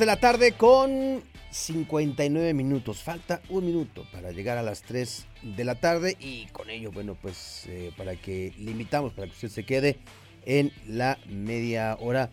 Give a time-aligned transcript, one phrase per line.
[0.00, 3.02] De la tarde con 59 minutos.
[3.02, 7.18] Falta un minuto para llegar a las 3 de la tarde y con ello, bueno,
[7.20, 9.98] pues eh, para que limitamos, para que usted se quede
[10.46, 12.30] en la media hora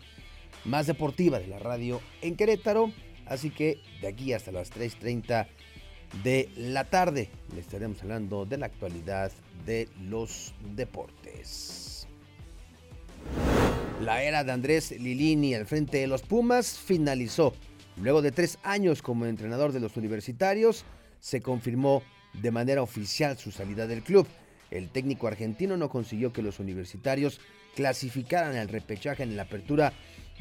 [0.64, 2.94] más deportiva de la radio en Querétaro.
[3.26, 5.48] Así que de aquí hasta las 3.30
[6.24, 9.34] de la tarde le estaremos hablando de la actualidad
[9.66, 12.08] de los deportes.
[14.02, 17.56] La era de Andrés Lilini al frente de los Pumas finalizó.
[18.00, 20.86] Luego de tres años como entrenador de los universitarios,
[21.20, 22.04] se confirmó
[22.34, 24.28] de manera oficial su salida del club.
[24.70, 27.42] El técnico argentino no consiguió que los universitarios
[27.76, 29.94] clasificaran al repechaje en la apertura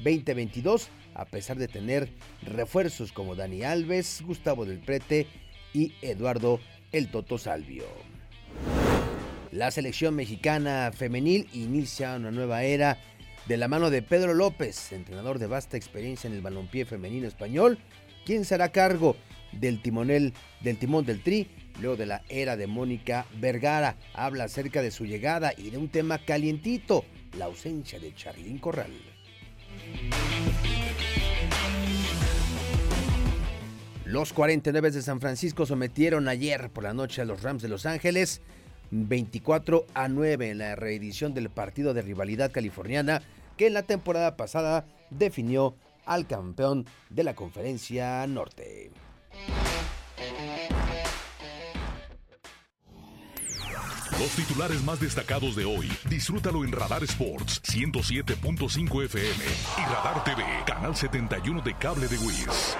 [0.05, 2.11] 2022, a pesar de tener
[2.43, 5.27] refuerzos como Dani Alves, Gustavo del Prete
[5.73, 6.61] y Eduardo
[6.93, 7.85] El Toto Salvio.
[9.51, 12.99] La selección mexicana femenil inicia una nueva era
[13.47, 17.79] de la mano de Pedro López, entrenador de vasta experiencia en el balompié femenino español,
[18.25, 19.17] quien será cargo
[19.53, 21.49] del timonel del timón del Tri
[21.81, 23.97] luego de la era de Mónica Vergara.
[24.15, 27.05] Habla acerca de su llegada y de un tema calientito,
[27.39, 28.91] la ausencia de Charlín Corral.
[34.05, 37.87] Los 49 de San Francisco sometieron ayer por la noche a los Rams de Los
[37.87, 38.41] Ángeles
[38.91, 43.23] 24 a 9 en la reedición del partido de rivalidad californiana
[43.57, 48.91] que en la temporada pasada definió al campeón de la conferencia norte.
[54.19, 59.45] Los titulares más destacados de hoy, disfrútalo en Radar Sports 107.5 FM
[59.79, 62.77] y Radar TV, Canal 71 de Cable de Wiz.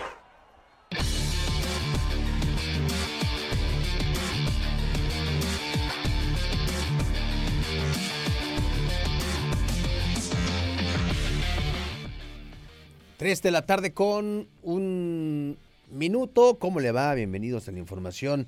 [13.17, 15.57] Tres de la tarde con un
[15.91, 16.59] minuto.
[16.59, 17.15] ¿Cómo le va?
[17.15, 18.47] Bienvenidos a la información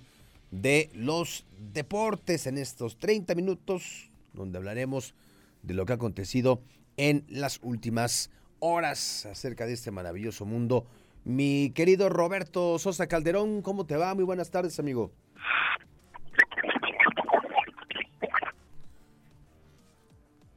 [0.50, 5.14] de los deportes en estos 30 minutos, donde hablaremos
[5.62, 6.60] de lo que ha acontecido
[6.98, 10.84] en las últimas horas acerca de este maravilloso mundo.
[11.24, 14.14] Mi querido Roberto Sosa Calderón, ¿cómo te va?
[14.14, 15.10] Muy buenas tardes, amigo.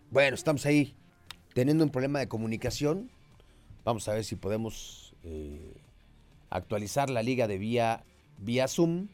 [0.10, 0.98] Bueno, estamos ahí
[1.54, 3.10] teniendo un problema de comunicación.
[3.84, 5.74] Vamos a ver si podemos eh,
[6.50, 8.04] actualizar la liga de vía,
[8.38, 9.08] vía Zoom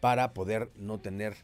[0.00, 1.36] para poder no tener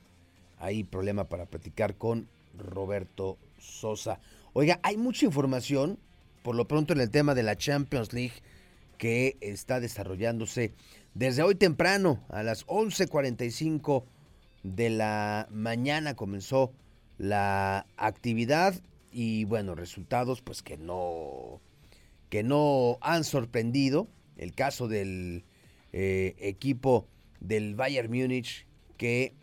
[0.59, 4.21] ahí problema para platicar con Roberto Sosa.
[4.53, 5.99] Oiga, hay mucha información,
[6.43, 8.43] por lo pronto en el tema de la Champions League
[8.99, 10.75] que está desarrollándose
[11.15, 14.05] desde hoy temprano a las 11:45
[14.63, 16.73] de la mañana comenzó
[17.19, 18.75] la actividad
[19.13, 21.61] y bueno, resultados pues que no
[22.33, 24.09] que no han sorprendido.
[24.39, 25.45] El caso del
[25.93, 27.07] eh, equipo
[27.41, 28.67] del Bayern Múnich
[28.97, 29.35] que,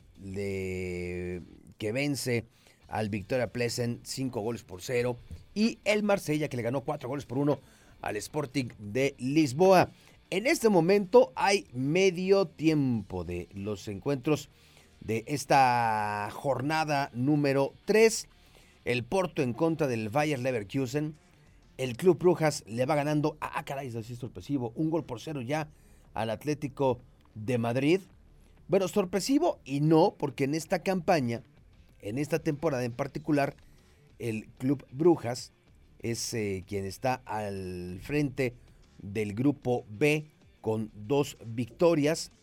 [1.77, 2.45] que vence
[2.87, 5.19] al Victoria Plesen 5 goles por 0
[5.53, 7.59] y el Marsella que le ganó 4 goles por 1
[8.01, 9.91] al Sporting de Lisboa.
[10.31, 14.49] En este momento hay medio tiempo de los encuentros
[14.99, 18.27] de esta jornada número 3.
[18.83, 21.15] El Porto en contra del Bayern Leverkusen.
[21.79, 25.69] El Club Brujas le va ganando, ah caray, así sorpresivo, un gol por cero ya
[26.13, 26.99] al Atlético
[27.35, 28.01] de Madrid.
[28.67, 31.41] Bueno, sorpresivo y no, porque en esta campaña,
[32.01, 33.55] en esta temporada en particular,
[34.19, 35.53] el Club Brujas
[35.99, 38.55] es eh, quien está al frente
[38.97, 40.25] del grupo B
[40.59, 42.33] con dos victorias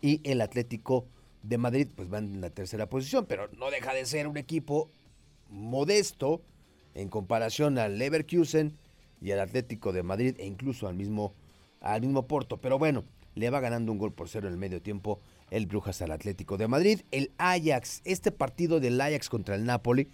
[0.00, 1.08] y el Atlético
[1.42, 4.90] de Madrid pues va en la tercera posición, pero no deja de ser un equipo
[5.50, 6.40] modesto
[6.94, 8.76] en comparación al Leverkusen
[9.20, 11.34] y al Atlético de Madrid e incluso al mismo,
[11.80, 12.58] al mismo Porto.
[12.58, 13.04] Pero bueno,
[13.34, 15.20] le va ganando un gol por cero en el medio tiempo
[15.50, 17.00] el Brujas al Atlético de Madrid.
[17.10, 20.08] El Ajax, este partido del Ajax contra el Napoli,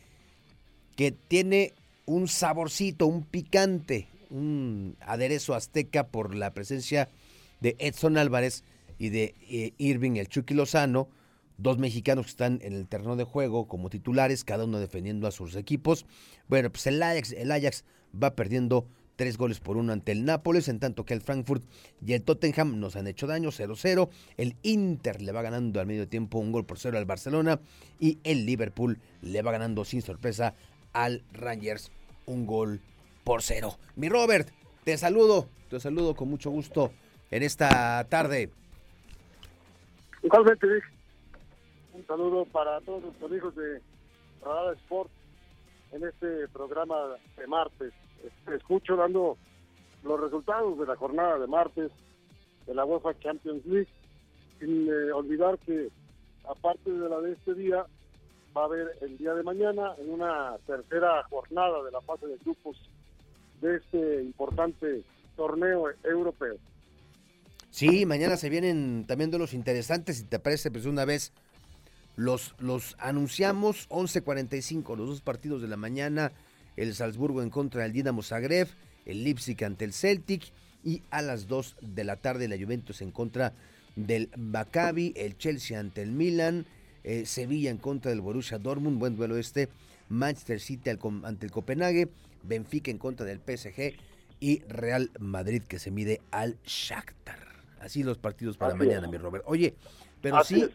[0.96, 1.74] que tiene
[2.06, 7.08] un saborcito, un picante, un aderezo azteca por la presencia
[7.60, 8.64] de Edson Álvarez
[8.98, 11.08] y de eh, Irving el Chucky Lozano,
[11.62, 15.30] dos mexicanos que están en el terreno de juego como titulares, cada uno defendiendo a
[15.30, 16.06] sus equipos.
[16.48, 17.84] Bueno, pues el Ajax, el Ajax
[18.20, 18.86] va perdiendo
[19.16, 21.62] tres goles por uno ante el Nápoles, en tanto que el Frankfurt
[22.04, 24.08] y el Tottenham nos han hecho daño 0-0.
[24.38, 27.60] El Inter le va ganando al medio tiempo un gol por cero al Barcelona
[27.98, 30.54] y el Liverpool le va ganando sin sorpresa
[30.94, 31.92] al Rangers
[32.24, 32.80] un gol
[33.22, 33.78] por cero.
[33.94, 34.48] Mi Robert,
[34.84, 36.90] te saludo, te saludo con mucho gusto
[37.30, 38.50] en esta tarde.
[42.00, 43.82] Un saludo para todos los amigos de
[44.42, 45.10] Radar Sport
[45.92, 46.96] en este programa
[47.36, 47.92] de martes.
[48.24, 49.36] Este, escucho dando
[50.02, 51.90] los resultados de la jornada de martes
[52.66, 53.90] de la UEFA Champions League,
[54.58, 55.90] sin eh, olvidar que
[56.48, 57.84] aparte de la de este día,
[58.56, 62.38] va a haber el día de mañana en una tercera jornada de la fase de
[62.38, 62.78] grupos
[63.60, 65.02] de este importante
[65.36, 66.56] torneo europeo.
[67.68, 71.34] Sí, mañana se vienen también de los interesantes, si te parece, pues una vez
[72.16, 76.32] los, los anunciamos, 11.45, los dos partidos de la mañana,
[76.76, 78.68] el Salzburgo en contra del Dinamo Zagreb,
[79.06, 80.52] el Leipzig ante el Celtic
[80.84, 83.52] y a las 2 de la tarde la Juventus en contra
[83.96, 86.66] del Maccabi, el Chelsea ante el Milan,
[87.04, 89.68] eh, Sevilla en contra del Borussia Dortmund, buen duelo este,
[90.08, 92.08] Manchester City ante el Copenhague,
[92.42, 93.94] Benfica en contra del PSG
[94.40, 97.38] y Real Madrid que se mide al Shakhtar.
[97.80, 99.44] Así los partidos para mañana, mi Robert.
[99.46, 99.74] Oye,
[100.20, 100.66] pero sí,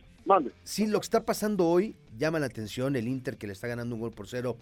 [0.64, 3.96] sí, lo que está pasando hoy llama la atención, el Inter que le está ganando
[3.96, 4.58] un gol por cero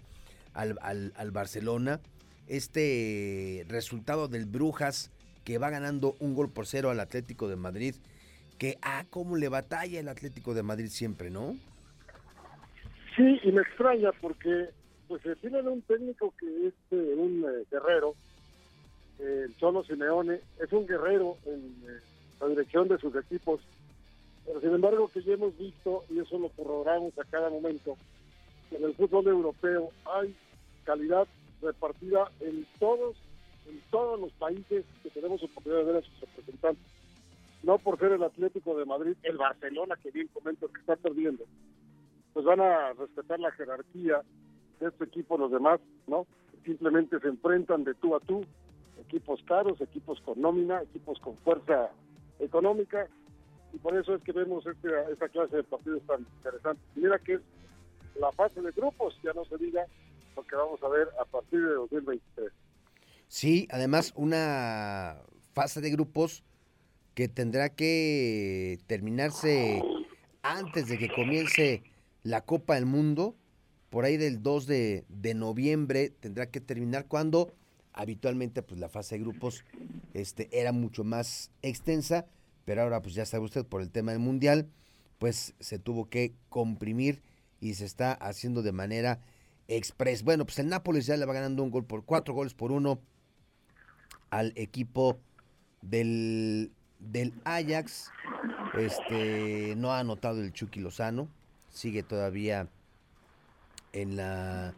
[0.52, 2.00] al, al, Barcelona,
[2.46, 5.10] este resultado del Brujas
[5.44, 7.94] que va ganando un gol por cero al Atlético de Madrid,
[8.58, 11.56] que ah, cómo le batalla el Atlético de Madrid siempre, ¿no?
[13.16, 14.70] Sí, y me extraña porque
[15.08, 18.14] pues tiene un técnico que es eh, un eh, guerrero,
[19.18, 22.00] el Cholo Simeone, es un guerrero en eh,
[22.40, 23.60] la dirección de sus equipos,
[24.46, 27.96] pero sin embargo que ya hemos visto, y eso lo corroboramos a cada momento,
[28.70, 30.34] que en el fútbol europeo hay
[30.84, 31.26] calidad
[31.62, 33.16] repartida en todos,
[33.66, 36.84] en todos los países que tenemos oportunidad de ver a sus representantes.
[37.62, 41.44] No por ser el Atlético de Madrid, el Barcelona, que bien comento que está perdiendo,
[42.34, 44.22] pues van a respetar la jerarquía
[44.80, 46.26] de este equipo los demás, ¿no?
[46.64, 48.44] Simplemente se enfrentan de tú a tú,
[49.00, 51.90] equipos caros, equipos con nómina, equipos con fuerza
[52.38, 53.08] económica,
[53.74, 56.84] y por eso es que vemos este, esta clase de partidos tan interesantes.
[56.94, 57.40] Mira que es
[58.20, 59.84] la fase de grupos, ya no se diga
[60.36, 62.52] lo que vamos a ver a partir de 2023.
[63.26, 65.16] Sí, además una
[65.52, 66.44] fase de grupos
[67.14, 69.82] que tendrá que terminarse
[70.42, 71.82] antes de que comience
[72.22, 73.34] la Copa del Mundo,
[73.90, 77.54] por ahí del 2 de, noviembre tendrá que terminar cuando
[77.92, 79.64] habitualmente pues la fase de grupos
[80.14, 82.26] este, era mucho más extensa,
[82.64, 84.68] pero ahora pues ya sabe usted por el tema del mundial,
[85.18, 87.22] pues se tuvo que comprimir
[87.60, 89.20] y se está haciendo de manera
[89.68, 90.22] express.
[90.22, 93.00] Bueno, pues el Nápoles ya le va ganando un gol por cuatro goles por uno
[94.30, 95.18] al equipo
[95.82, 98.10] del, del Ajax.
[98.76, 101.28] Este no ha anotado el Chucky Lozano,
[101.70, 102.68] sigue todavía
[103.92, 104.74] en la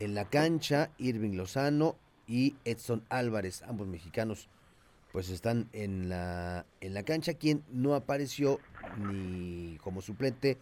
[0.00, 4.48] en la cancha Irving Lozano y Edson Álvarez, ambos mexicanos,
[5.18, 7.34] pues están en la en la cancha.
[7.34, 8.60] Quien no apareció
[8.98, 10.58] ni como suplente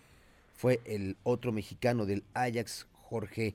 [0.54, 3.54] fue el otro mexicano del Ajax, Jorge,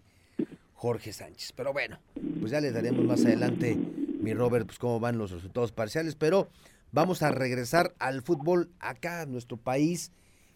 [0.75, 1.53] Jorge Sánchez.
[1.53, 1.98] Pero bueno,
[2.39, 3.75] pues ya les daremos más adelante,
[4.22, 6.13] mi Robert, pues cómo van los resultados parciales.
[6.13, 6.50] Pero
[6.91, 10.12] vamos a regresar al fútbol acá, en nuestro país.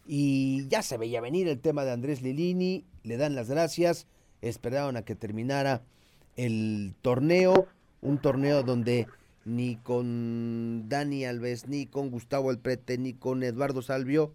[0.06, 4.06] Y ya se veía venir el tema de Andrés Lilini, le dan las gracias,
[4.44, 5.82] esperaron a que terminara
[6.36, 7.68] el torneo,
[8.02, 9.08] un torneo donde
[9.46, 14.34] ni con Dani Alves, ni con Gustavo Alprete, ni con Eduardo Salvio,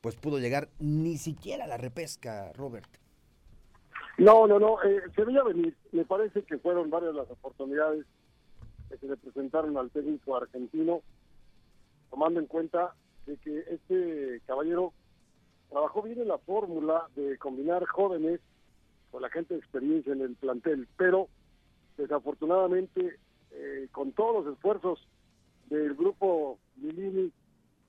[0.00, 2.88] pues pudo llegar ni siquiera a la repesca, Robert.
[4.16, 5.02] No, no, no, eh,
[5.44, 5.76] venir.
[5.90, 8.06] Me parece que fueron varias las oportunidades
[8.88, 11.02] que se le presentaron al técnico argentino,
[12.10, 12.94] tomando en cuenta
[13.26, 14.92] de que este caballero
[15.68, 18.40] trabajó bien en la fórmula de combinar jóvenes
[19.10, 21.28] con la gente de experiencia en el plantel, pero
[21.96, 23.18] desafortunadamente
[23.54, 25.08] eh, con todos los esfuerzos
[25.70, 27.32] del grupo Milini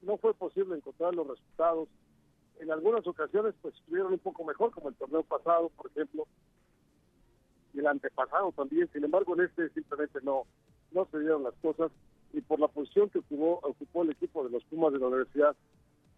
[0.02, 1.90] no fue posible encontrar los resultados
[2.60, 6.26] en algunas ocasiones pues estuvieron un poco mejor, como el torneo pasado, por ejemplo,
[7.74, 8.90] y el antepasado también.
[8.94, 10.44] Sin embargo, en este simplemente no,
[10.92, 11.92] no se dieron las cosas
[12.34, 15.56] y por la posición que ocupó, ocupó el equipo de los Pumas de la Universidad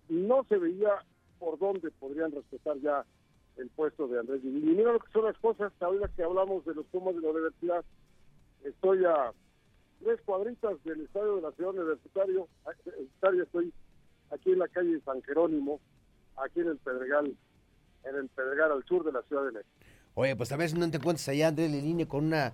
[0.10, 1.04] no se veía
[1.40, 3.06] por dónde podrían respetar ya
[3.58, 4.76] el puesto de Andrés Lilini.
[4.76, 7.84] Mira lo que son las cosas, ahorita que hablamos de los Pumas de la universidad,
[8.64, 9.32] estoy a
[10.04, 12.48] tres cuadritas del estadio de la ciudad universitario,
[12.86, 13.74] universitario estoy
[14.32, 15.80] aquí en la calle San Jerónimo,
[16.38, 17.36] aquí en el Pedregal,
[18.04, 19.70] en el Pedregal al sur de la Ciudad de México.
[20.14, 22.54] Oye, pues a veces no te encuentras allá Andrés Lilini con una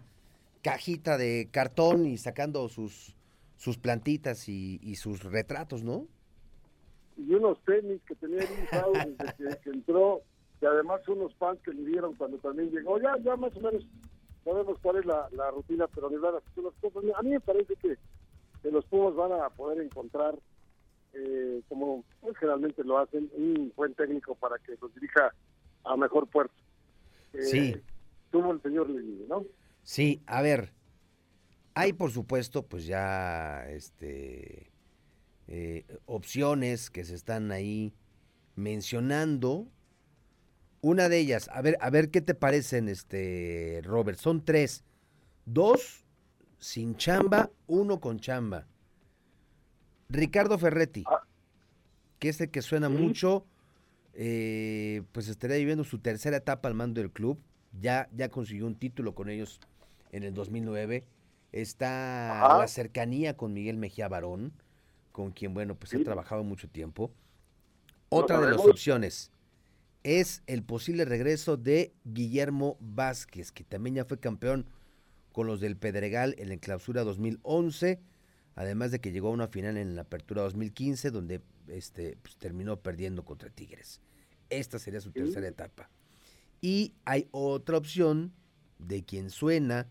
[0.61, 3.15] cajita de cartón y sacando sus,
[3.57, 6.07] sus plantitas y, sus retratos, ¿no?
[7.15, 8.97] Y unos tenis que tenía usados
[9.37, 10.21] desde que, entró,
[10.61, 12.99] y además unos pants que le dieron cuando también llegó.
[12.99, 13.85] Ya, ya más o menos
[14.43, 17.03] sabemos cuál es la, rutina, pero ni las cosas.
[17.15, 17.97] A mí me parece que,
[18.69, 20.35] los Pumas van a poder encontrar,
[21.13, 25.33] eh, como pues, generalmente lo hacen, un buen técnico para que los dirija
[25.83, 26.55] a mejor puerto.
[27.33, 27.75] Eh, sí.
[28.31, 29.43] Tuvo el señor Lili, ¿no?
[29.83, 30.71] Sí, a ver,
[31.75, 34.71] hay por supuesto pues ya este
[35.47, 37.93] eh, opciones que se están ahí
[38.55, 39.67] mencionando.
[40.83, 44.19] Una de ellas, a ver, a ver qué te parecen, este Robert.
[44.19, 44.83] Son tres,
[45.45, 46.03] dos
[46.57, 48.67] sin chamba, uno con chamba.
[50.09, 51.23] Ricardo Ferretti, ah.
[52.19, 53.45] que es el que suena mucho,
[54.13, 57.39] eh, pues estaría viviendo su tercera etapa al mando del club.
[57.79, 59.61] Ya, ya consiguió un título con ellos
[60.11, 61.05] en el 2009.
[61.53, 64.51] Está la cercanía con Miguel Mejía Barón,
[65.13, 67.09] con quien, bueno, pues ha trabajado mucho tiempo.
[68.09, 69.31] Otra de las opciones
[70.03, 74.65] es el posible regreso de Guillermo Vázquez, que también ya fue campeón
[75.31, 77.99] con los del Pedregal en la clausura 2011,
[78.55, 82.79] además de que llegó a una final en la apertura 2015, donde este, pues, terminó
[82.81, 84.01] perdiendo contra Tigres.
[84.49, 85.89] Esta sería su tercera etapa.
[86.61, 88.33] Y hay otra opción
[88.77, 89.87] de quien suena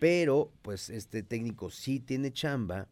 [0.00, 2.88] pero pues este técnico sí tiene chamba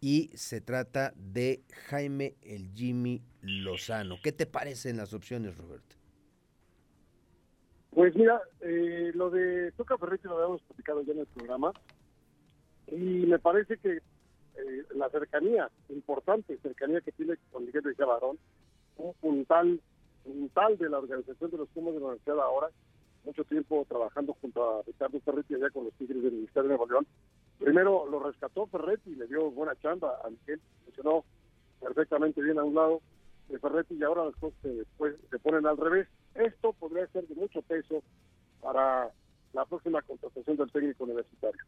[0.00, 4.16] y se trata de Jaime el Jimmy Lozano.
[4.22, 5.96] ¿Qué te parecen las opciones, Roberto?
[7.90, 11.72] Pues mira, eh, lo de Toca Ferretti lo habíamos platicado ya en el programa
[12.86, 18.38] y me parece que eh, la cercanía, importante cercanía que tiene con Miguel de Barón,
[18.96, 19.80] un puntal,
[20.24, 22.68] puntal de la organización de los Pumas de la Universidad ahora,
[23.24, 26.86] mucho tiempo trabajando junto a Ricardo Ferretti allá con los Tigres del Ministerio de Nuevo
[26.86, 27.06] León.
[27.58, 31.24] Primero lo rescató Ferretti y le dio buena chamba a Miguel, funcionó
[31.80, 33.00] perfectamente bien a un lado
[33.48, 36.08] de Ferretti y ahora las cosas se, pues, se ponen al revés.
[36.34, 38.02] Esto podría ser de mucho peso
[38.60, 39.10] para
[39.52, 41.62] la próxima contratación del técnico universitario.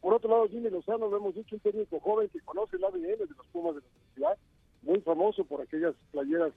[0.00, 3.02] Por otro lado, Jimmy Lozano, lo hemos dicho, un técnico joven que conoce el ADN
[3.02, 4.38] de los Pumas de la universidad,
[4.82, 6.52] muy famoso por aquellas playeras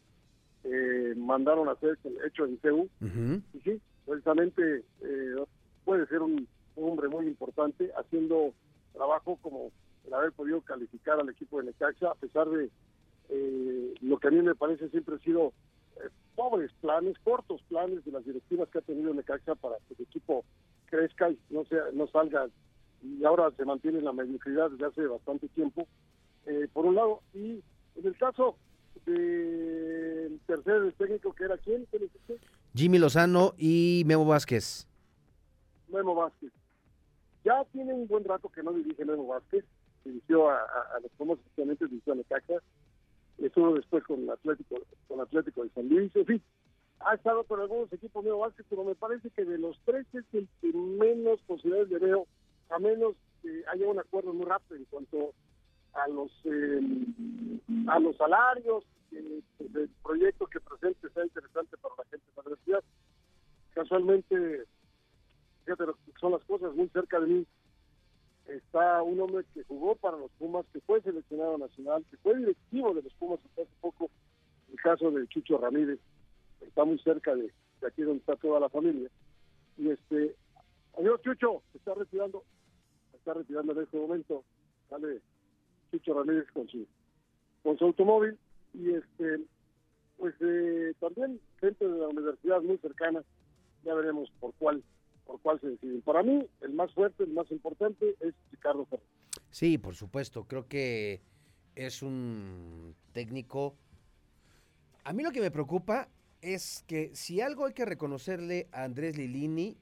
[0.64, 2.90] que mandaron a hacer hecho en CEU.
[3.54, 5.36] Y sí, precisamente eh,
[5.86, 8.54] puede ser un, hombre muy importante haciendo
[8.94, 9.72] trabajo como
[10.06, 12.70] el haber podido calificar al equipo de Necaxa a pesar de
[13.30, 15.54] eh, lo que a mí me parece siempre ha sido
[15.98, 20.02] eh, pobres planes, cortos planes de las directivas que ha tenido Necaxa para que el
[20.02, 20.46] equipo
[20.86, 22.48] crezca y no sea, no salga
[23.04, 25.88] y ahora se mantiene en la mediocridad desde hace bastante tiempo
[26.74, 27.62] por un lado y
[27.98, 28.56] en el caso
[29.06, 32.10] del tercer técnico que era quién, ¿Quién
[32.78, 34.88] Jimmy Lozano y Memo Vázquez.
[35.90, 36.52] Memo Vázquez.
[37.48, 39.64] Ya tiene un buen rato que no dirige Memo Vázquez.
[40.04, 42.56] Dirigió a, los Pumas, especialmente dirigió a Necaxa.
[43.38, 44.76] Estuvo después con Atlético,
[45.08, 46.14] con Atlético de San Luis.
[46.14, 46.42] En fin,
[47.00, 50.26] ha estado con algunos equipos Memo Vázquez, pero me parece que de los tres es
[50.34, 52.28] el que menos posibilidades de veo,
[52.70, 55.32] a menos que haya un acuerdo muy rápido en cuanto
[55.94, 56.82] a los eh,
[57.88, 59.42] a los salarios, eh,
[59.74, 62.84] el proyecto que presente sea interesante para la gente de la universidad.
[63.74, 64.66] Casualmente,
[66.20, 67.48] son las cosas muy cerca de mí.
[68.48, 72.94] Está un hombre que jugó para los Pumas, que fue seleccionado nacional, que fue directivo
[72.94, 74.10] de los Pumas hasta hace poco,
[74.72, 76.00] el caso de Chucho Ramírez,
[76.62, 77.52] está muy cerca de,
[77.86, 79.10] aquí donde está toda la familia.
[79.78, 80.36] Y este,
[80.98, 82.44] adiós Chucho, se está retirando,
[83.12, 84.44] se está retirando en este momento,
[84.90, 85.22] sale
[85.92, 86.88] Chucho Ramírez con su,
[87.64, 88.38] con su automóvil
[88.74, 89.42] y este
[90.18, 93.24] pues eh, también gente de la universidad muy cercana
[93.84, 94.84] ya veremos por cuál
[95.28, 99.06] por cuál se deciden para mí el más fuerte el más importante es Ricardo Ferrer
[99.52, 101.22] sí por supuesto creo que
[101.76, 103.76] es un técnico
[105.04, 106.10] a mí lo que me preocupa
[106.42, 109.78] es que si algo hay que reconocerle a Andrés Lilini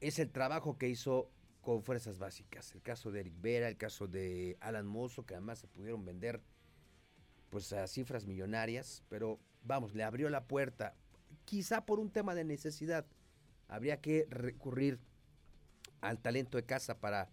[0.00, 1.30] es el trabajo que hizo
[1.66, 2.72] con fuerzas básicas.
[2.76, 6.40] El caso de Eric Vera, el caso de Alan Mozo, que además se pudieron vender
[7.50, 10.94] pues a cifras millonarias, pero vamos, le abrió la puerta,
[11.44, 13.04] quizá por un tema de necesidad.
[13.68, 14.98] Habría que recurrir
[16.00, 17.30] al talento de casa para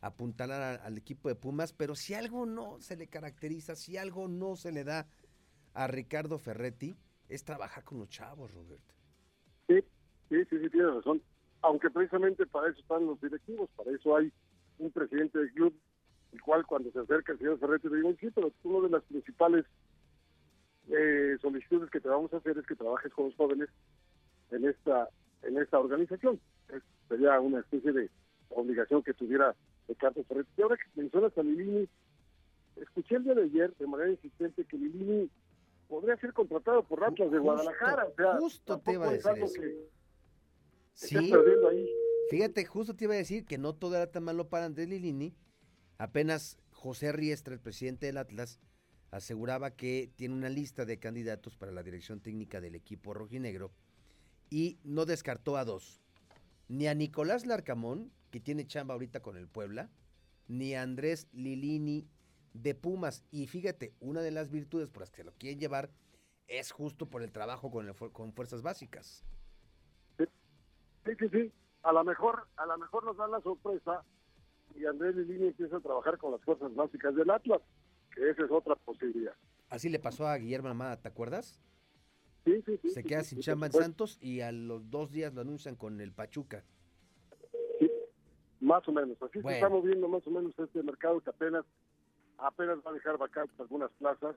[0.00, 4.54] apuntalar al, equipo de Pumas, pero si algo no se le caracteriza, si algo no
[4.54, 5.06] se le da
[5.72, 6.94] a Ricardo Ferretti
[7.28, 8.94] es trabajar con los chavos, Roberto.
[9.66, 9.80] Sí,
[10.28, 11.22] sí, sí, sí, tiene razón.
[11.62, 14.30] Aunque precisamente para eso están los directivos, para eso hay
[14.78, 15.74] un presidente del club,
[16.32, 19.04] el cual cuando se acerca el señor Ferretti le digo, sí, pero una de las
[19.04, 19.64] principales
[20.88, 23.70] eh, solicitudes que te vamos a hacer es que trabajes con los jóvenes
[24.50, 25.08] en esta
[25.46, 26.40] en esta organización.
[27.08, 28.10] sería una especie de
[28.50, 29.54] obligación que tuviera
[29.88, 30.50] Ricardo Ferretti.
[30.56, 31.88] Y ahora que mencionas a Lilini,
[32.76, 35.30] escuché el día de ayer de manera insistente que Lilini
[35.88, 38.08] podría ser contratado por Atlas de Guadalajara.
[38.38, 39.62] justo te iba a decir eso.
[40.94, 41.32] sí,
[42.30, 45.34] fíjate, justo te iba a decir que no todo era tan malo para Andrés Lilini.
[45.98, 48.60] Apenas José Riestra, el presidente del Atlas,
[49.10, 53.70] aseguraba que tiene una lista de candidatos para la dirección técnica del equipo rojinegro
[54.54, 56.00] y no descartó a dos.
[56.68, 59.90] Ni a Nicolás Larcamón, que tiene chamba ahorita con el Puebla,
[60.46, 62.06] ni a Andrés Lilini
[62.52, 63.24] de Pumas.
[63.32, 65.90] Y fíjate, una de las virtudes por las que se lo quieren llevar
[66.46, 69.24] es justo por el trabajo con, el, con fuerzas básicas.
[70.18, 70.24] Sí,
[71.18, 71.52] sí, sí.
[71.82, 74.04] A lo mejor, a lo mejor nos dan la sorpresa
[74.76, 77.60] y Andrés Lilini empieza a trabajar con las fuerzas básicas del Atlas,
[78.14, 79.34] que esa es otra posibilidad.
[79.68, 81.60] Así le pasó a Guillermo Amada, ¿te acuerdas?
[82.44, 82.90] Sí, sí, sí.
[82.90, 86.12] Se queda sin chamba en Santos y a los dos días lo anuncian con el
[86.12, 86.64] Pachuca.
[88.60, 89.20] Más o menos.
[89.22, 91.64] Así se está moviendo más o menos este mercado que apenas
[92.38, 94.36] apenas va a dejar vacantes algunas plazas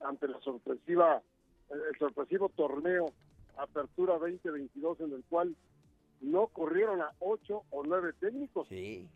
[0.00, 1.22] ante la sorpresiva,
[1.70, 3.06] el sorpresivo torneo
[3.56, 5.56] Apertura 2022 en el cual
[6.20, 8.68] no corrieron a ocho o nueve técnicos,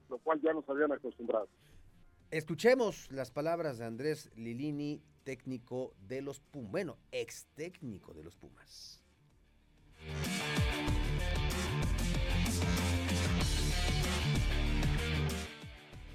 [0.09, 1.49] lo cual ya nos habían acostumbrado.
[2.33, 8.37] Escuchemos las palabras de Andrés Lilini, técnico de los Pumas, bueno, ex técnico de los
[8.37, 9.03] Pumas.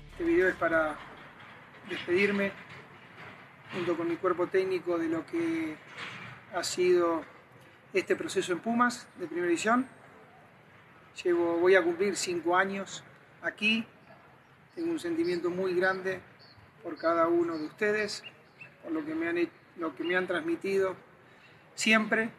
[0.10, 0.98] Este video es para
[1.88, 2.52] despedirme
[3.72, 5.76] junto con mi cuerpo técnico de lo que
[6.52, 7.22] ha sido
[7.94, 9.88] este proceso en Pumas de primera edición.
[11.24, 13.04] Llevo, voy a cumplir cinco años
[13.44, 13.86] aquí.
[14.78, 16.20] Tengo un sentimiento muy grande
[16.84, 18.22] por cada uno de ustedes,
[18.84, 20.96] por lo que me han, lo que me han transmitido
[21.74, 22.30] siempre.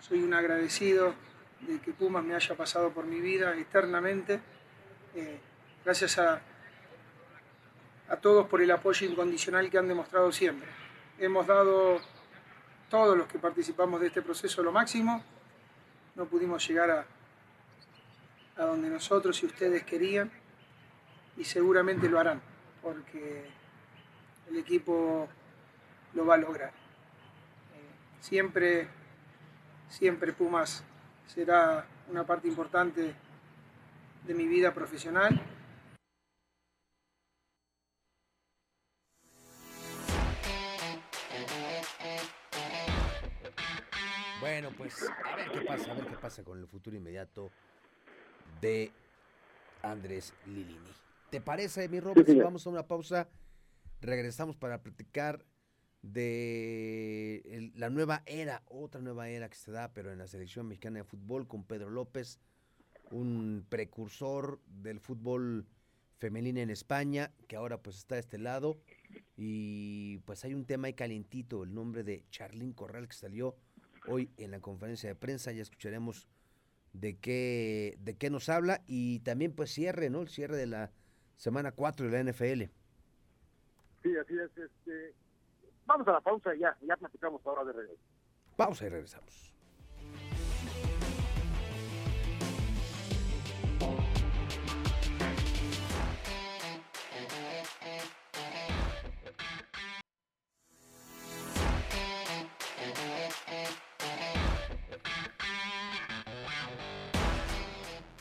[0.00, 1.14] Soy un agradecido
[1.60, 4.40] de que Pumas me haya pasado por mi vida eternamente.
[5.14, 5.38] Eh,
[5.84, 6.40] gracias a,
[8.08, 10.66] a todos por el apoyo incondicional que han demostrado siempre.
[11.18, 12.00] Hemos dado,
[12.88, 15.22] todos los que participamos de este proceso, lo máximo.
[16.14, 17.04] No pudimos llegar a,
[18.56, 20.39] a donde nosotros y ustedes querían
[21.40, 22.42] y seguramente lo harán,
[22.82, 23.46] porque
[24.50, 25.26] el equipo
[26.12, 26.68] lo va a lograr.
[26.68, 28.88] Eh, siempre,
[29.88, 30.84] siempre Pumas
[31.26, 33.14] será una parte importante
[34.26, 35.40] de mi vida profesional
[44.40, 47.50] Bueno, pues a ver qué pasa, a ver qué pasa con el futuro inmediato
[48.60, 48.90] de
[49.82, 51.09] Andrés Lilini.
[51.30, 52.26] ¿Te parece, mi Robert?
[52.26, 53.28] Si vamos a una pausa,
[54.00, 55.46] regresamos para platicar
[56.02, 60.98] de la nueva era, otra nueva era que se da, pero en la selección mexicana
[60.98, 62.40] de fútbol con Pedro López,
[63.12, 65.68] un precursor del fútbol
[66.18, 68.80] femenino en España, que ahora pues está de este lado.
[69.36, 73.56] Y pues hay un tema ahí calientito, el nombre de Charlín Corral que salió
[74.08, 75.52] hoy en la conferencia de prensa.
[75.52, 76.28] Ya escucharemos
[76.92, 80.22] de qué, de qué nos habla y también pues cierre, ¿no?
[80.22, 80.90] El cierre de la
[81.40, 82.62] semana 4 de la NFL.
[84.02, 84.58] Sí, así es.
[84.58, 85.14] Este...
[85.86, 88.02] Vamos a la pausa y ya, ya platicamos ahora de regreso.
[88.56, 89.49] Pausa y regresamos.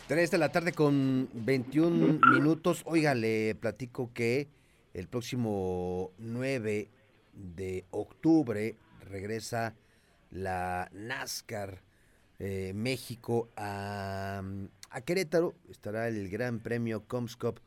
[0.09, 2.81] 3 de la tarde con 21 minutos.
[2.85, 4.47] Oiga, le platico que
[4.95, 6.89] el próximo 9
[7.33, 8.75] de octubre
[9.07, 9.75] regresa
[10.31, 11.83] la NASCAR
[12.39, 14.41] eh, México a,
[14.89, 15.53] a, Querétaro.
[15.69, 17.59] Estará el Gran Premio Comscop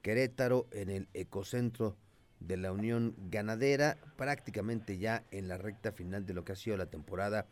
[0.00, 1.98] Querétaro en el ecocentro
[2.40, 6.78] de la Unión Ganadera, prácticamente ya en la recta final de lo que ha sido
[6.78, 7.46] la temporada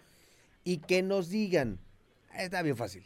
[0.63, 1.79] Y que nos digan,
[2.33, 3.03] está bien fácil,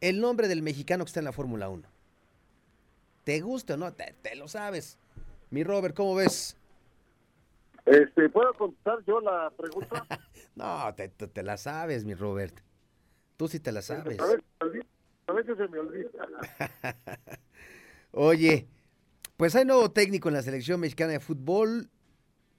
[0.00, 1.88] el nombre del mexicano que está en la Fórmula 1.
[3.24, 3.92] ¿Te gusta o no?
[3.92, 4.98] Te, lo sabes.
[5.50, 6.56] Mi Robert, ¿cómo ves?
[7.84, 10.06] Este, ¿Puedo contestar yo la pregunta?
[10.54, 12.60] no, te, te, la sabes, mi Robert.
[13.36, 14.18] Tú sí te la sabes.
[14.20, 14.26] A
[15.32, 16.08] veces, se me olvida.
[18.12, 18.66] Oye,
[19.38, 21.90] pues hay nuevo técnico en la selección mexicana de fútbol.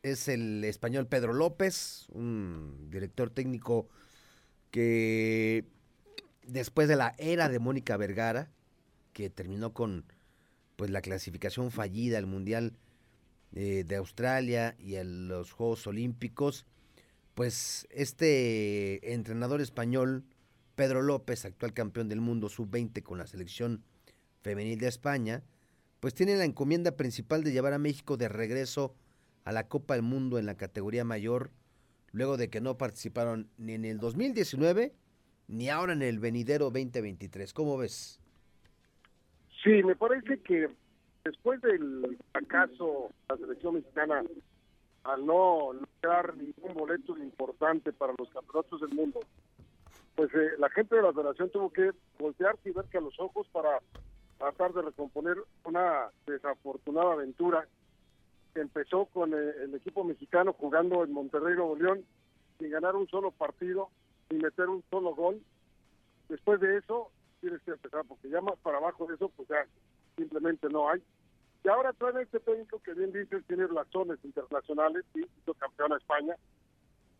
[0.01, 3.89] Es el español Pedro López, un director técnico
[4.71, 5.65] que
[6.47, 8.49] después de la era de Mónica Vergara,
[9.11, 10.05] que terminó con
[10.77, 12.77] pues la clasificación fallida al Mundial
[13.51, 16.65] eh, de Australia y a los Juegos Olímpicos,
[17.35, 20.23] pues este entrenador español,
[20.77, 23.83] Pedro López, actual campeón del mundo sub-20 con la selección
[24.41, 25.43] femenil de España,
[25.99, 28.95] pues tiene la encomienda principal de llevar a México de regreso
[29.43, 31.51] a la Copa del Mundo en la categoría mayor,
[32.12, 34.93] luego de que no participaron ni en el 2019
[35.47, 37.53] ni ahora en el venidero 2023.
[37.53, 38.19] ¿Cómo ves?
[39.63, 40.69] Sí, me parece que
[41.23, 44.23] después del fracaso de la selección mexicana
[45.03, 49.19] al no lograr ningún boleto importante para los campeonatos del mundo,
[50.15, 53.19] pues eh, la gente de la federación tuvo que voltearse y ver que a los
[53.19, 53.79] ojos para
[54.39, 57.67] tratar de recomponer una desafortunada aventura
[58.54, 62.06] que empezó con eh, el equipo mexicano jugando en Monterrey, Nuevo León,
[62.58, 63.89] sin ganar un solo partido
[64.30, 65.41] y meter un solo gol.
[66.30, 69.65] Después de eso, tienes que empezar, porque ya más para abajo de eso, pues ya
[70.15, 71.04] simplemente no hay.
[71.63, 75.97] Y ahora traen este técnico que bien dices, tiene relaciones internacionales, y hizo campeón a
[75.97, 76.36] España,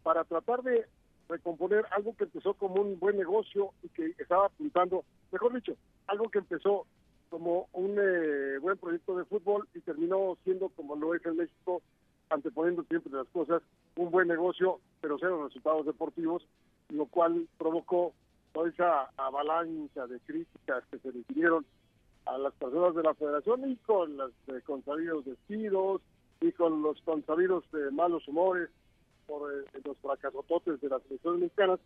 [0.04, 0.88] para tratar de
[1.28, 5.74] recomponer algo que empezó como un buen negocio y que estaba apuntando, mejor dicho,
[6.08, 6.88] algo que empezó
[7.30, 11.82] como un eh, buen proyecto de fútbol y terminó siendo como lo es en México,
[12.30, 13.62] anteponiendo siempre las cosas,
[13.96, 16.44] un buen negocio, pero cero resultados deportivos
[16.90, 18.14] lo cual provocó
[18.54, 21.66] toda esa avalancha de críticas que se recibieron
[22.26, 26.02] a las personas de la federación y con los eh, consabidos despidos
[26.42, 28.70] y con los consabidos de malos humores
[29.28, 31.80] por eh, los fracasototes de las selecciones mexicanas,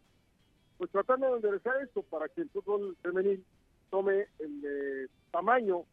[0.77, 3.43] pues tratando de enderezar esto para que el fútbol femenil
[3.93, 5.83] tome el eh, tamaño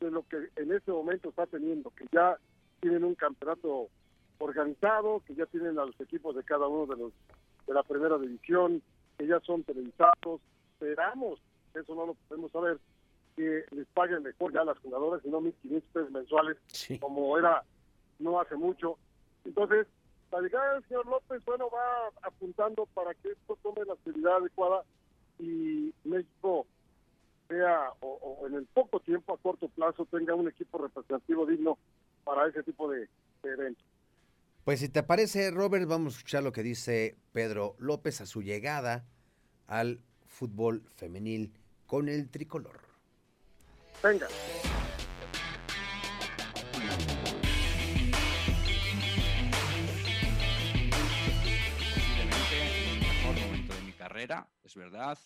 [0.00, 2.38] de lo que en este momento está teniendo, que ya
[2.80, 3.88] tienen un campeonato
[4.38, 7.12] organizado, que ya tienen a los equipos de cada uno de los
[7.66, 8.80] de la primera división,
[9.18, 10.40] que ya son televisados.
[10.72, 11.38] Esperamos,
[11.74, 12.78] eso no lo podemos saber,
[13.36, 16.56] que les paguen mejor ya a las jugadoras y no 1.500 pesos mensuales,
[16.98, 17.62] como era
[18.20, 18.96] no hace mucho.
[19.44, 19.86] Entonces,
[20.32, 24.82] la llegada del señor López, bueno, va apuntando para que esto tome la actividad adecuada
[25.38, 26.66] y México
[27.50, 31.76] sea, o, en el poco tiempo, a corto plazo, tenga un equipo representativo digno
[32.24, 33.08] para ese tipo de
[33.42, 33.84] eventos.
[34.64, 38.42] Pues si te parece, Robert, vamos a escuchar lo que dice Pedro López a su
[38.42, 39.04] llegada
[39.66, 41.52] al fútbol femenil
[41.86, 42.78] con el tricolor.
[44.02, 44.28] Venga.
[52.20, 55.18] el mejor momento de mi carrera, es verdad,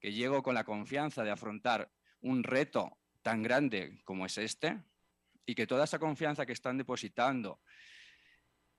[0.00, 4.82] que llego con la confianza de afrontar un reto tan grande como es este
[5.46, 7.60] y que toda esa confianza que están depositando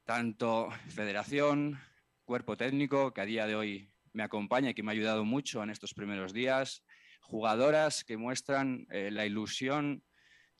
[0.05, 1.79] tanto federación,
[2.25, 5.63] cuerpo técnico, que a día de hoy me acompaña y que me ha ayudado mucho
[5.63, 6.83] en estos primeros días,
[7.21, 10.03] jugadoras que muestran eh, la ilusión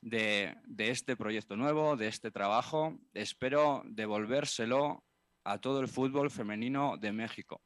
[0.00, 2.98] de, este proyecto nuevo, de este trabajo.
[3.12, 5.04] Espero devolvérselo
[5.44, 7.62] a todo el fútbol femenino de México,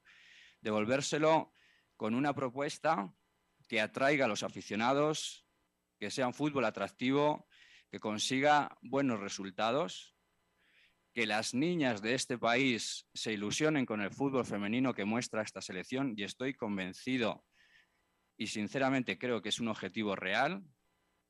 [0.61, 1.53] devolvérselo
[1.97, 3.13] con una propuesta
[3.69, 5.47] que atraiga a los aficionados,
[5.99, 7.49] que sea un fútbol atractivo,
[7.91, 10.15] que consiga buenos resultados
[11.15, 15.61] que las niñas de este país se ilusionen con el fútbol femenino que muestra esta
[15.61, 17.45] selección y estoy convencido
[18.37, 20.65] y sinceramente creo que es un objetivo real,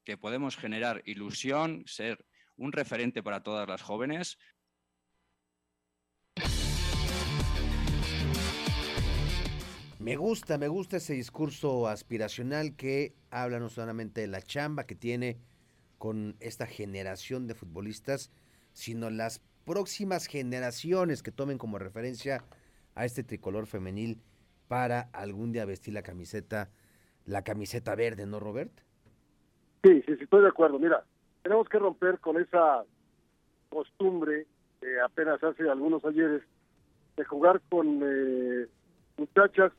[0.05, 2.25] que podemos generar ilusión, ser
[2.57, 4.39] un referente para todas las jóvenes.
[10.05, 14.95] Me gusta, me gusta ese discurso aspiracional que habla no solamente de la chamba que
[14.95, 15.39] tiene
[15.97, 18.31] con esta generación de futbolistas,
[18.75, 22.45] sino las próximas generaciones que tomen como referencia
[22.95, 24.21] a este tricolor femenil
[24.69, 26.69] para algún día vestir la camiseta,
[27.25, 28.73] la camiseta verde, ¿no, Robert?
[29.85, 30.79] Sí, sí, sí, estoy de acuerdo.
[30.79, 31.03] Mira,
[31.43, 32.85] tenemos que romper con esa
[33.71, 34.47] costumbre,
[34.83, 36.43] que apenas hace algunos ayeres,
[37.17, 38.67] de jugar con eh,
[39.17, 39.73] muchachas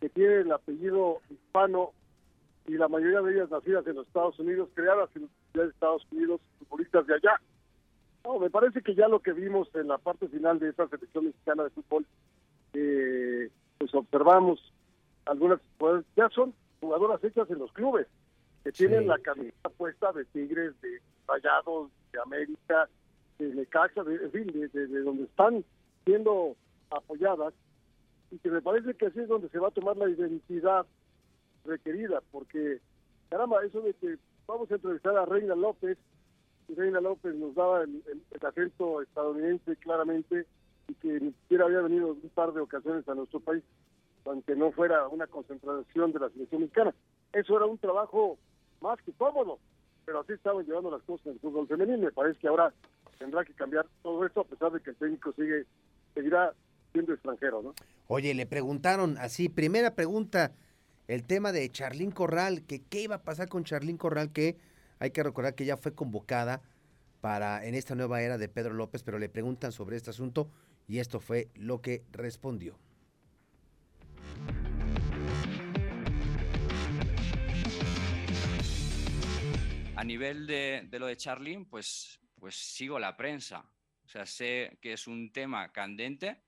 [0.00, 1.92] que tienen el apellido hispano
[2.66, 6.40] y la mayoría de ellas nacidas en los Estados Unidos, creadas en los Estados Unidos,
[6.58, 7.40] futbolistas de allá.
[8.24, 11.26] No, me parece que ya lo que vimos en la parte final de esta selección
[11.26, 12.06] mexicana de fútbol,
[12.74, 14.60] eh, pues observamos
[15.26, 18.06] algunas, pues ya son jugadoras hechas en los clubes,
[18.64, 22.88] que tienen la camiseta puesta de Tigres, de Rayados, de América,
[23.38, 25.64] de Necaxa, de, en fin, de, de, donde están
[26.04, 26.56] siendo
[26.90, 27.54] apoyadas,
[28.36, 30.84] y que me parece que así es donde se va a tomar la identidad
[31.64, 32.80] requerida, porque,
[33.30, 35.96] caramba, eso de que vamos a entrevistar a Reina López,
[36.68, 38.02] y Reina López nos daba el,
[38.46, 40.46] acento estadounidense claramente
[40.88, 43.62] y que ni siquiera había venido un par de ocasiones a nuestro país,
[44.26, 46.94] aunque no fuera una concentración de la selección mexicana.
[47.32, 48.36] Eso era un trabajo
[48.82, 49.58] más que cómodo,
[50.04, 52.04] pero así estaban llevando las cosas en el fútbol femenino.
[52.04, 52.70] Me parece que ahora
[53.18, 55.64] tendrá que cambiar todo esto, a pesar de que el técnico sigue
[56.14, 56.52] seguirá
[56.96, 57.74] siendo extranjero, ¿no?
[58.08, 60.52] Oye, le preguntaron así, primera pregunta,
[61.08, 64.56] el tema de Charlín Corral, que qué iba a pasar con Charlín Corral, que
[64.98, 66.62] hay que recordar que ya fue convocada
[67.20, 70.50] para en esta nueva era de Pedro López, pero le preguntan sobre este asunto
[70.88, 72.78] y esto fue lo que respondió.
[79.96, 83.66] A nivel de, lo de Charlín, pues, pues sigo la prensa.
[84.04, 86.42] O sea, sé que es un tema candente,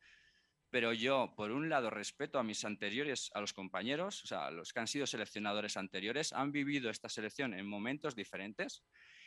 [0.71, 4.73] pero yo, por un lado, respeto a mis anteriores, a los compañeros, o sea, los
[4.73, 8.85] que han sido seleccionadores anteriores, han vivido esta selección en momentos diferentes.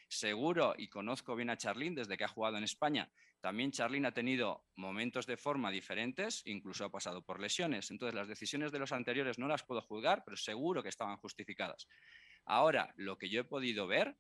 [0.08, 4.14] Seguro, y conozco bien a Charlín desde que ha jugado en España, también Charlín ha
[4.14, 7.90] tenido momentos de forma diferentes, incluso ha pasado por lesiones.
[7.90, 11.88] Entonces, las decisiones de los anteriores no las puedo juzgar, pero seguro que estaban justificadas.
[12.46, 14.16] Ahora, lo que yo he podido ver,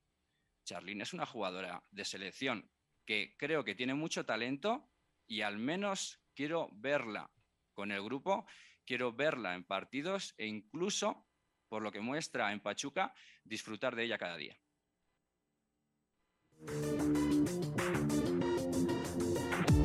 [0.65, 2.71] Charlín es una jugadora de selección
[3.05, 4.89] que creo que tiene mucho talento
[5.27, 7.29] y al menos quiero verla
[7.75, 8.47] con el grupo,
[8.83, 11.23] quiero verla en partidos e incluso,
[11.69, 14.57] por lo que muestra en Pachuca, disfrutar de ella cada día.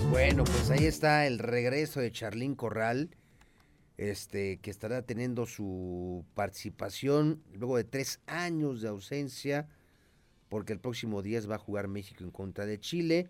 [0.08, 3.14] Bueno, pues ahí está el regreso de Charlín Corral,
[3.98, 9.68] este, que estará teniendo su participación luego de tres años de ausencia,
[10.48, 13.28] porque el próximo día va a jugar México en contra de Chile.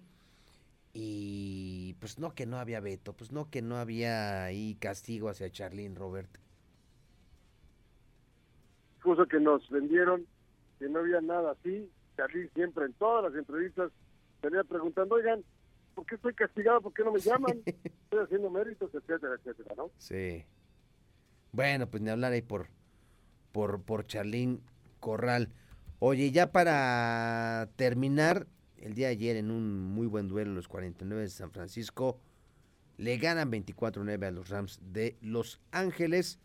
[0.99, 5.51] Y pues no que no había veto, pues no que no había ahí castigo hacia
[5.51, 6.39] Charlín, Robert.
[9.03, 10.27] Cosa que nos vendieron,
[10.79, 11.91] que no había nada así.
[12.17, 13.93] Charlín siempre en todas las entrevistas
[14.41, 15.45] venía preguntando, oigan,
[15.95, 16.81] ¿por qué estoy castigado?
[16.81, 17.61] ¿Por qué no me llaman?
[17.67, 19.91] estoy haciendo méritos, etcétera, etcétera, ¿no?
[19.99, 20.47] Sí.
[21.53, 22.69] Bueno, pues ni hablar ahí por,
[23.53, 24.63] por, por Charlín
[25.01, 25.51] Corral.
[25.99, 28.47] Oye, ya para terminar,
[28.79, 32.21] el día de ayer en un muy buen duelo los 49 de San Francisco
[32.99, 36.39] le ganan 24-9 a los Rams de Los Ángeles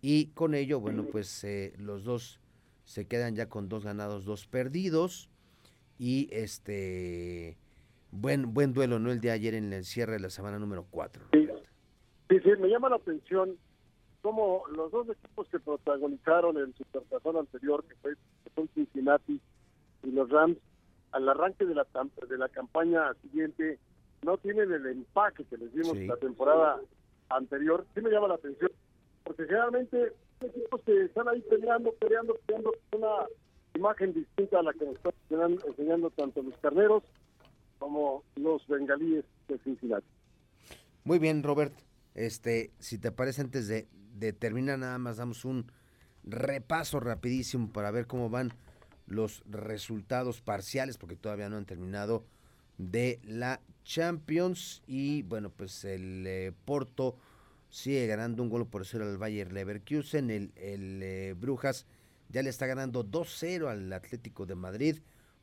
[0.00, 2.40] y con ello, bueno, pues eh, los dos
[2.84, 5.28] se quedan ya con dos ganados, dos perdidos
[5.98, 7.56] y este
[8.10, 9.10] buen buen duelo, ¿no?
[9.10, 11.24] El día de ayer en el cierre de la semana número 4.
[11.32, 11.48] Sí,
[12.28, 13.56] sí, me llama la atención
[14.22, 18.14] como los dos equipos que protagonizaron el Supertazón anterior, que fue
[18.74, 19.40] Cincinnati
[20.02, 20.56] y los Rams,
[21.12, 21.86] al arranque de la,
[22.28, 23.78] de la campaña siguiente
[24.22, 26.80] no tienen el empaque que les dimos la temporada
[27.28, 27.86] anterior.
[27.94, 28.70] Sí me llama la atención,
[29.24, 33.26] porque generalmente equipos que están ahí peleando, peleando, peleando, una
[33.74, 37.02] imagen distinta a la que nos están enseñando, tanto los carneros
[37.78, 40.06] como los bengalíes de Cincinnati.
[41.04, 41.74] Muy bien, Robert.
[42.14, 45.70] Este, si te parece, antes de, de terminar, nada más damos un
[46.24, 48.52] repaso rapidísimo para ver cómo van
[49.08, 52.24] los resultados parciales, porque todavía no han terminado,
[52.76, 54.82] de la Champions.
[54.86, 57.16] Y bueno, pues el eh, Porto
[57.70, 60.30] sigue ganando un gol por cero al Bayer Leverkusen.
[60.30, 61.86] El, el eh, Brujas
[62.28, 64.98] ya le está ganando 2-0 al Atlético de Madrid.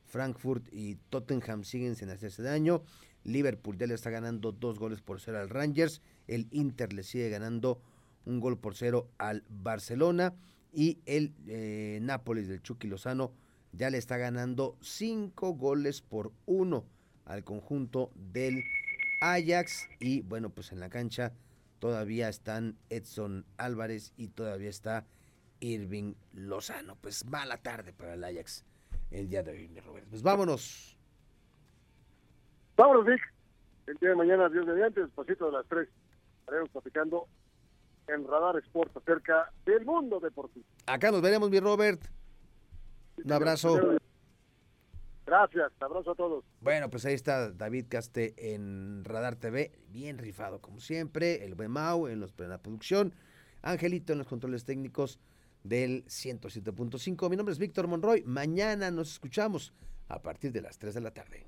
[0.05, 2.83] Frankfurt y Tottenham siguen sin hacerse daño.
[3.23, 6.01] Liverpool ya le está ganando dos goles por cero al Rangers.
[6.27, 7.81] El Inter le sigue ganando
[8.25, 10.35] un gol por cero al Barcelona.
[10.71, 13.31] Y el eh, Nápoles del Chucky Lozano
[13.75, 16.85] ya le está ganando cinco goles por uno
[17.25, 18.63] al conjunto del
[19.21, 21.33] Ajax y bueno pues en la cancha
[21.79, 25.05] todavía están Edson Álvarez y todavía está
[25.59, 28.63] Irving Lozano pues mala tarde para el Ajax
[29.11, 30.09] el día de hoy, mi Roberto.
[30.09, 30.97] Pues vámonos.
[32.75, 33.21] Vámonos, Vic.
[33.87, 35.87] El día de mañana, Dios mediante, despacito de las 3,
[36.39, 37.27] estaremos platicando
[38.07, 40.65] en Radar Sport acerca del mundo deportivo.
[40.87, 42.01] Acá nos veremos, mi Robert.
[43.23, 43.97] Un abrazo.
[45.25, 46.45] Gracias, abrazo a todos.
[46.61, 51.71] Bueno, pues ahí está David Caste en Radar TV, bien rifado como siempre, el buen
[51.71, 53.13] Mau en, los, en la producción,
[53.63, 55.19] Angelito en los controles técnicos
[55.63, 57.29] del 107.5.
[57.29, 59.73] Mi nombre es Víctor Monroy, mañana nos escuchamos
[60.09, 61.47] a partir de las 3 de la tarde.